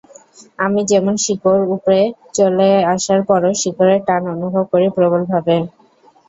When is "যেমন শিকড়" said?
0.91-1.63